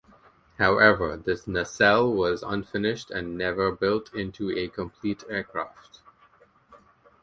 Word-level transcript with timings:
However, 0.57 1.15
this 1.15 1.45
nacelle 1.47 2.11
was 2.11 2.41
unfinished 2.41 3.11
and 3.11 3.37
never 3.37 3.71
built 3.71 4.11
into 4.15 4.49
a 4.49 4.67
complete 4.67 5.23
aircraft. 5.29 6.01